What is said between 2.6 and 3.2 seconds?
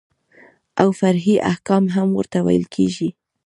کېږي.